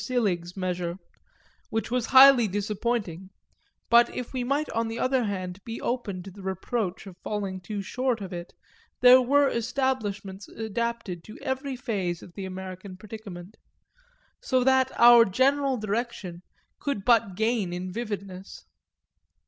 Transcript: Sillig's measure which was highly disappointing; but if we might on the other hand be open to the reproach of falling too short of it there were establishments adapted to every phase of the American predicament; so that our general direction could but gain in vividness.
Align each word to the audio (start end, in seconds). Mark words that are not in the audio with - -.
Sillig's 0.03 0.57
measure 0.57 0.97
which 1.69 1.91
was 1.91 2.07
highly 2.07 2.47
disappointing; 2.47 3.29
but 3.87 4.09
if 4.09 4.33
we 4.33 4.43
might 4.43 4.67
on 4.71 4.87
the 4.87 4.97
other 4.97 5.25
hand 5.25 5.63
be 5.63 5.79
open 5.79 6.23
to 6.23 6.31
the 6.31 6.41
reproach 6.41 7.05
of 7.05 7.15
falling 7.19 7.61
too 7.61 7.83
short 7.83 8.19
of 8.19 8.33
it 8.33 8.51
there 9.01 9.21
were 9.21 9.47
establishments 9.47 10.47
adapted 10.49 11.23
to 11.25 11.37
every 11.43 11.75
phase 11.75 12.23
of 12.23 12.33
the 12.33 12.45
American 12.45 12.97
predicament; 12.97 13.57
so 14.41 14.63
that 14.63 14.91
our 14.99 15.23
general 15.23 15.77
direction 15.77 16.41
could 16.79 17.05
but 17.05 17.35
gain 17.35 17.71
in 17.71 17.91
vividness. 17.91 18.65